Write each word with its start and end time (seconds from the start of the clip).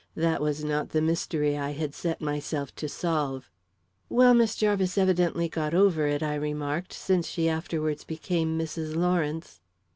That 0.15 0.41
was 0.41 0.63
not 0.63 0.89
the 0.89 0.99
mystery 0.99 1.55
I 1.55 1.73
had 1.73 1.93
set 1.93 2.21
myself 2.21 2.73
to 2.77 2.89
solve. 2.89 3.51
"Well, 4.09 4.33
Miss 4.33 4.55
Jarvis 4.55 4.97
evidently 4.97 5.47
got 5.47 5.75
over 5.75 6.07
it," 6.07 6.23
I 6.23 6.33
remarked, 6.33 6.91
"since 6.91 7.27
she 7.27 7.47
afterwards 7.47 8.03
became 8.03 8.57
Mrs. 8.57 8.95
Lawrence." 8.95 9.61